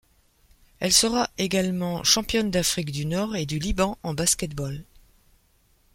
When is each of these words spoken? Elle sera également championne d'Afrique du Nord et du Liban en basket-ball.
Elle 0.79 0.93
sera 0.93 1.29
également 1.37 2.03
championne 2.03 2.49
d'Afrique 2.49 2.91
du 2.91 3.05
Nord 3.05 3.35
et 3.35 3.45
du 3.45 3.59
Liban 3.59 3.99
en 4.01 4.15
basket-ball. 4.15 4.83